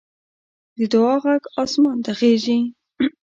د 0.77 0.79
دعا 0.93 1.15
غږ 1.23 1.43
اسمان 1.63 1.97
ته 2.05 2.11
خېژي 2.19 2.59